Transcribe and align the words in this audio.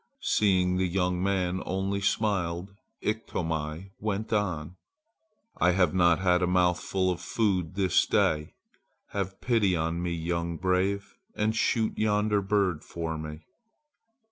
Seeing 0.23 0.77
the 0.77 0.87
young 0.87 1.21
man 1.21 1.61
only 1.63 2.01
smiled 2.01 2.73
Iktomi 3.03 3.91
went 3.99 4.33
on: 4.33 4.77
"I 5.57 5.73
have 5.73 5.93
not 5.93 6.17
had 6.17 6.41
a 6.41 6.47
mouthful 6.47 7.11
of 7.11 7.21
food 7.21 7.75
this 7.75 8.07
day. 8.07 8.55
Have 9.09 9.41
pity 9.41 9.75
on 9.75 10.01
me, 10.01 10.13
young 10.13 10.57
brave, 10.57 11.13
and 11.35 11.55
shoot 11.55 11.95
yonder 11.99 12.41
bird 12.41 12.83
for 12.83 13.15
me!" 13.15 13.45